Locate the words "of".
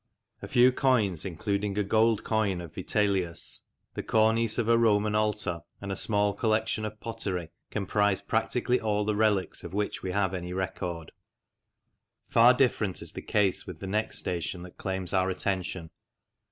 2.59-2.73, 4.57-4.67, 6.85-6.99, 9.63-9.75